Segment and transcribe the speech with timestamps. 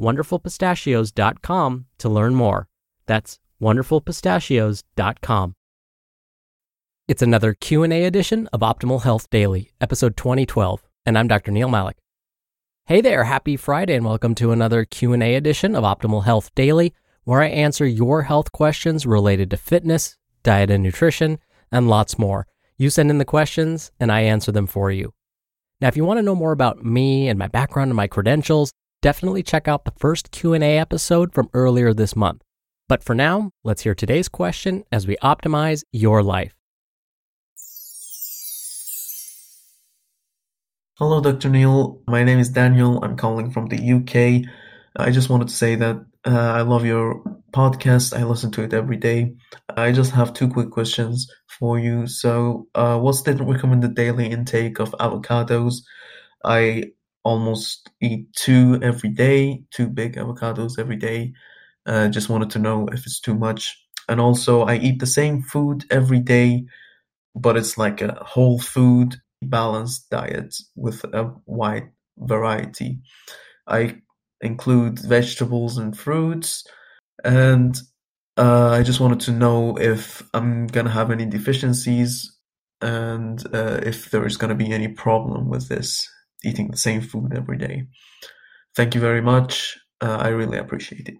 [0.00, 2.68] wonderfulpistachios.com to learn more.
[3.06, 5.54] That's wonderfulpistachios.com.
[7.08, 11.50] It's another Q&A edition of Optimal Health Daily, episode 2012, and I'm Dr.
[11.50, 11.96] Neal Malik.
[12.86, 17.42] Hey there, happy Friday and welcome to another Q&A edition of Optimal Health Daily, where
[17.42, 21.38] I answer your health questions related to fitness, diet and nutrition,
[21.70, 22.46] and lots more.
[22.78, 25.12] You send in the questions and I answer them for you.
[25.80, 28.72] Now, if you want to know more about me and my background and my credentials,
[29.02, 32.42] definitely check out the first Q&A episode from earlier this month.
[32.88, 36.54] But for now, let's hear today's question as we optimize your life.
[40.98, 41.48] Hello, Dr.
[41.48, 42.00] Neal.
[42.06, 43.02] My name is Daniel.
[43.02, 44.48] I'm calling from the UK.
[44.96, 48.16] I just wanted to say that uh, I love your podcast.
[48.16, 49.34] I listen to it every day.
[49.74, 51.26] I just have two quick questions
[51.58, 52.06] for you.
[52.06, 55.76] So, uh, what's the recommended daily intake of avocados?
[56.44, 56.92] I
[57.24, 61.32] almost eat two every day, two big avocados every day.
[61.86, 63.78] Uh, just wanted to know if it's too much.
[64.08, 66.64] And also, I eat the same food every day,
[67.34, 73.00] but it's like a whole food balanced diet with a wide variety.
[73.66, 73.96] I
[74.40, 76.64] include vegetables and fruits,
[77.24, 77.76] and
[78.36, 82.36] uh, I just wanted to know if I'm gonna have any deficiencies
[82.80, 86.08] and uh, if there is gonna be any problem with this
[86.44, 87.84] eating the same food every day.
[88.74, 89.78] Thank you very much.
[90.00, 91.16] Uh, I really appreciate it.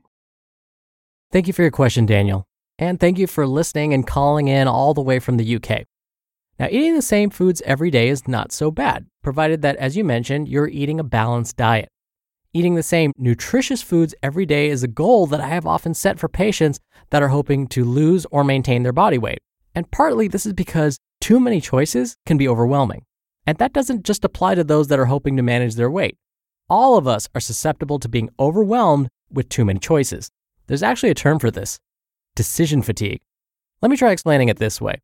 [1.30, 2.46] Thank you for your question, Daniel.
[2.78, 5.84] And thank you for listening and calling in all the way from the UK.
[6.58, 10.04] Now, eating the same foods every day is not so bad, provided that, as you
[10.04, 11.88] mentioned, you're eating a balanced diet.
[12.54, 16.18] Eating the same nutritious foods every day is a goal that I have often set
[16.18, 19.38] for patients that are hoping to lose or maintain their body weight.
[19.74, 23.04] And partly this is because too many choices can be overwhelming.
[23.47, 26.16] And that doesn't just apply to those that are hoping to manage their weight.
[26.69, 30.30] All of us are susceptible to being overwhelmed with too many choices.
[30.66, 31.78] There's actually a term for this
[32.34, 33.20] decision fatigue.
[33.81, 35.00] Let me try explaining it this way.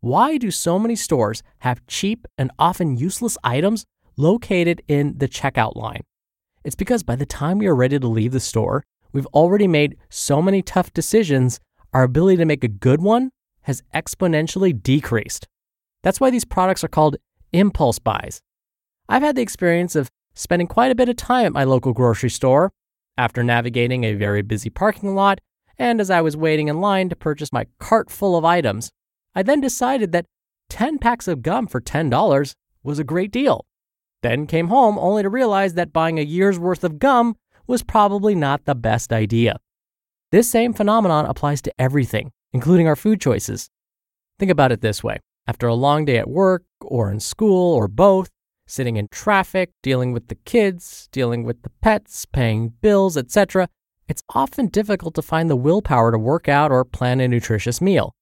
[0.00, 3.84] Why do so many stores have cheap and often useless items
[4.16, 6.02] located in the checkout line?
[6.64, 9.96] It's because by the time we are ready to leave the store, we've already made
[10.08, 11.60] so many tough decisions,
[11.92, 13.30] our ability to make a good one
[13.62, 15.46] has exponentially decreased.
[16.02, 17.16] That's why these products are called
[17.52, 18.40] impulse buys.
[19.08, 22.30] I've had the experience of spending quite a bit of time at my local grocery
[22.30, 22.70] store
[23.16, 25.40] after navigating a very busy parking lot,
[25.78, 28.90] and as I was waiting in line to purchase my cart full of items,
[29.34, 30.26] I then decided that
[30.70, 33.66] 10 packs of gum for $10 was a great deal.
[34.22, 37.36] Then came home only to realize that buying a year's worth of gum
[37.66, 39.58] was probably not the best idea.
[40.32, 43.70] This same phenomenon applies to everything, including our food choices.
[44.38, 47.88] Think about it this way after a long day at work or in school or
[47.88, 48.28] both,
[48.66, 53.68] sitting in traffic, dealing with the kids, dealing with the pets, paying bills, etc.,
[54.08, 58.14] it's often difficult to find the willpower to work out or plan a nutritious meal.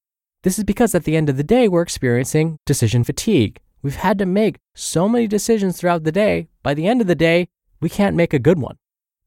[0.43, 3.59] This is because at the end of the day, we're experiencing decision fatigue.
[3.81, 7.15] We've had to make so many decisions throughout the day, by the end of the
[7.15, 7.49] day,
[7.81, 8.77] we can't make a good one.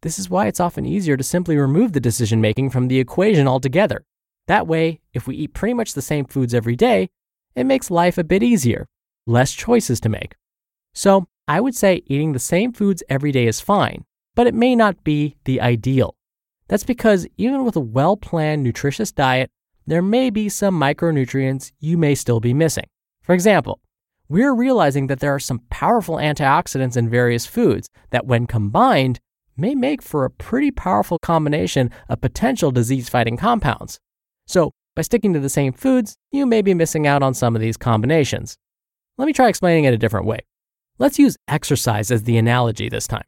[0.02, 3.46] This is why it's often easier to simply remove the decision making from the equation
[3.46, 4.04] altogether.
[4.46, 7.10] That way, if we eat pretty much the same foods every day,
[7.54, 8.86] it makes life a bit easier,
[9.26, 10.34] less choices to make.
[10.94, 14.04] So, I would say eating the same foods every day is fine,
[14.34, 16.14] but it may not be the ideal.
[16.68, 19.50] That's because even with a well planned, nutritious diet,
[19.86, 22.86] there may be some micronutrients you may still be missing.
[23.22, 23.80] For example,
[24.28, 29.18] we're realizing that there are some powerful antioxidants in various foods that, when combined,
[29.56, 33.98] may make for a pretty powerful combination of potential disease fighting compounds.
[34.46, 37.63] So, by sticking to the same foods, you may be missing out on some of
[37.63, 38.57] these combinations.
[39.19, 40.41] Let me try explaining it a different way.
[40.98, 43.25] Let's use exercise as the analogy this time.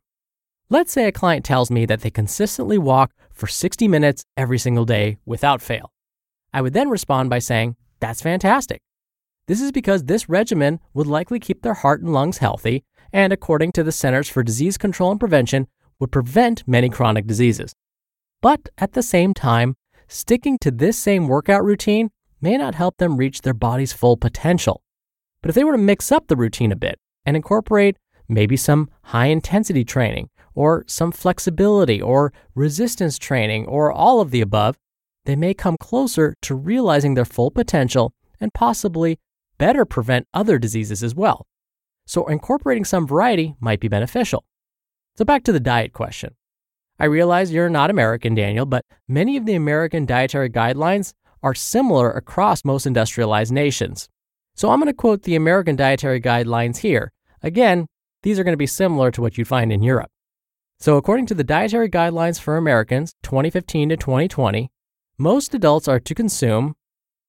[0.69, 4.85] Let's say a client tells me that they consistently walk for 60 minutes every single
[4.85, 5.93] day without fail.
[6.53, 8.81] I would then respond by saying, That's fantastic.
[9.47, 13.73] This is because this regimen would likely keep their heart and lungs healthy, and according
[13.73, 15.67] to the Centers for Disease Control and Prevention,
[15.99, 17.75] would prevent many chronic diseases.
[18.41, 19.77] But at the same time,
[20.13, 22.11] sticking to this same workout routine
[22.41, 24.83] may not help them reach their body's full potential.
[25.41, 27.97] But if they were to mix up the routine a bit and incorporate
[28.29, 34.41] maybe some high intensity training, or some flexibility, or resistance training, or all of the
[34.41, 34.77] above,
[35.25, 39.19] they may come closer to realizing their full potential and possibly
[39.59, 41.47] better prevent other diseases as well.
[42.07, 44.45] So, incorporating some variety might be beneficial.
[45.17, 46.35] So, back to the diet question.
[46.99, 51.13] I realize you're not American, Daniel, but many of the American dietary guidelines
[51.43, 54.09] are similar across most industrialized nations.
[54.55, 57.13] So, I'm going to quote the American dietary guidelines here.
[57.43, 57.87] Again,
[58.23, 60.11] these are going to be similar to what you'd find in Europe.
[60.79, 64.69] So, according to the Dietary Guidelines for Americans 2015 to 2020,
[65.17, 66.75] most adults are to consume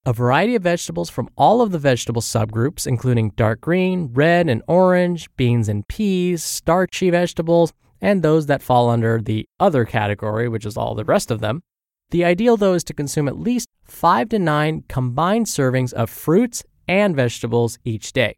[0.06, 4.62] a variety of vegetables from all of the vegetable subgroups, including dark green, red, and
[4.68, 7.74] orange, beans and peas, starchy vegetables,
[8.04, 11.64] and those that fall under the other category, which is all the rest of them.
[12.12, 16.64] The ideal, though, is to consume at least five to nine combined servings of fruits
[16.86, 18.36] and vegetables each day.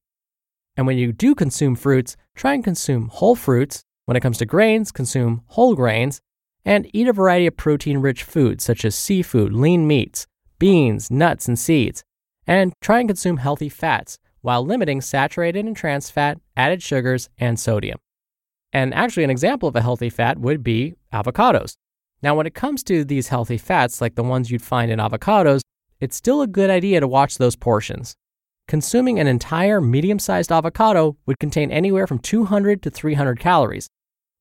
[0.78, 3.84] And when you do consume fruits, try and consume whole fruits.
[4.06, 6.22] When it comes to grains, consume whole grains
[6.64, 10.28] and eat a variety of protein rich foods such as seafood, lean meats,
[10.60, 12.04] beans, nuts, and seeds,
[12.46, 17.60] and try and consume healthy fats while limiting saturated and trans fat, added sugars, and
[17.60, 17.98] sodium.
[18.75, 21.77] And actually, an example of a healthy fat would be avocados.
[22.22, 25.62] Now, when it comes to these healthy fats, like the ones you'd find in avocados,
[26.01, 28.18] it's still a good idea to watch those portions.
[28.68, 33.88] Consuming an entire medium sized avocado would contain anywhere from 200 to 300 calories.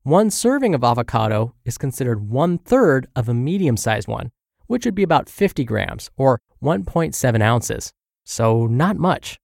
[0.02, 4.32] One serving of avocado is considered one third of a medium sized one,
[4.66, 7.92] which would be about 50 grams or 1.7 ounces.
[8.24, 9.38] So, not much.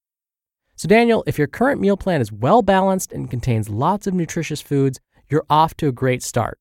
[0.80, 4.62] So, Daniel, if your current meal plan is well balanced and contains lots of nutritious
[4.62, 4.98] foods,
[5.28, 6.58] you're off to a great start.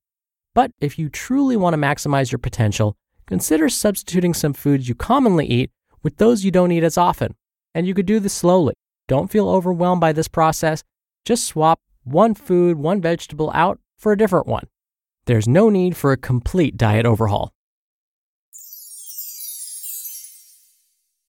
[0.54, 5.45] But if you truly want to maximize your potential, consider substituting some foods you commonly
[5.45, 5.71] eat
[6.04, 7.33] with those you don't eat as often.
[7.74, 8.74] And you could do this slowly.
[9.07, 10.83] Don't feel overwhelmed by this process.
[11.24, 14.68] Just swap one food, one vegetable out for a different one.
[15.27, 17.54] There's no need for a complete diet overhaul.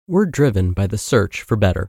[0.08, 1.88] We're driven by the search for better.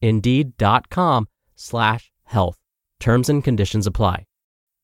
[0.00, 2.58] Indeed.com slash health.
[3.00, 4.26] Terms and conditions apply.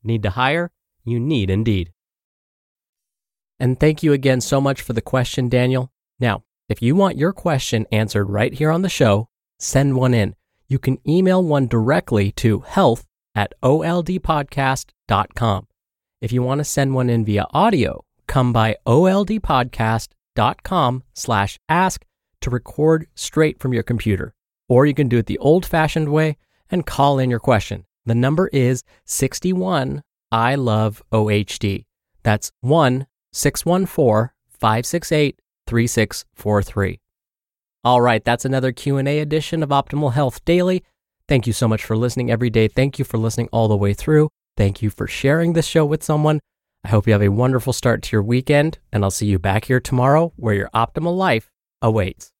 [0.02, 0.70] Need to hire?
[1.04, 1.92] You need Indeed.
[3.60, 5.92] And thank you again so much for the question, Daniel.
[6.18, 9.28] Now, if you want your question answered right here on the show,
[9.58, 10.34] send one in.
[10.66, 15.66] You can email one directly to health at oldpodcast.com.
[16.20, 22.04] If you want to send one in via audio, come by oldpodcast.com slash ask
[22.40, 24.34] to record straight from your computer.
[24.68, 26.36] Or you can do it the old fashioned way
[26.70, 27.84] and call in your question.
[28.06, 31.84] The number is 61 I love OHD.
[32.24, 37.00] That's 1 614 568 3643.
[37.84, 40.82] All right, that's another Q&A edition of Optimal Health Daily.
[41.28, 42.68] Thank you so much for listening every day.
[42.68, 44.30] Thank you for listening all the way through.
[44.56, 46.40] Thank you for sharing this show with someone.
[46.84, 49.66] I hope you have a wonderful start to your weekend, and I'll see you back
[49.66, 52.33] here tomorrow where your optimal life awaits.